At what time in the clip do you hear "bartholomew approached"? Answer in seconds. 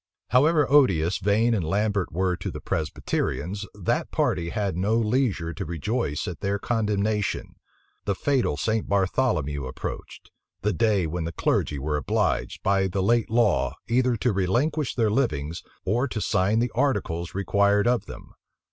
8.89-10.31